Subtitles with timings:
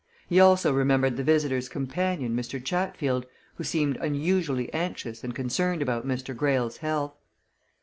[0.29, 2.59] He also remembered the visitor's companion, Mr.
[2.63, 6.35] Chatfield, who seemed unusually anxious and concerned about Mr.
[6.35, 7.13] Greyle's health.